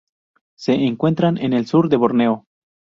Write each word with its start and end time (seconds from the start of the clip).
Se 0.57 0.73
encuentran 0.73 1.37
en 1.37 1.53
el 1.53 1.67
sur 1.67 1.87
de 1.87 1.95
Borneo. 1.97 2.47